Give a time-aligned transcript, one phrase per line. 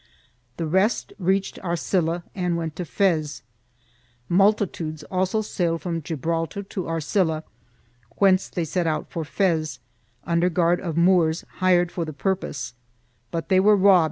[0.57, 3.43] The rest reached Arcilla and went to Fez.
[4.27, 7.43] Multitudes also sailed from Gibraltar to Arcilla,
[8.15, 9.77] whence they set out for Fez,
[10.23, 12.73] under guard of Moors hired for the purpose,
[13.29, 13.99] but they were robbed on the 1 Graetz, VIII, 348.